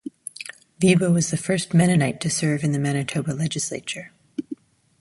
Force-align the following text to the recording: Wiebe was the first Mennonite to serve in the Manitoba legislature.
Wiebe 0.81 1.13
was 1.13 1.29
the 1.29 1.37
first 1.37 1.75
Mennonite 1.75 2.19
to 2.21 2.29
serve 2.31 2.63
in 2.63 2.71
the 2.71 2.79
Manitoba 2.79 3.33
legislature. 3.35 4.11